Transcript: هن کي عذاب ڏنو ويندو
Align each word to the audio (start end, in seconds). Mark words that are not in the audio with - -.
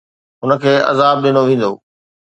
هن 0.41 0.51
کي 0.61 0.73
عذاب 0.91 1.15
ڏنو 1.23 1.41
ويندو 1.47 1.71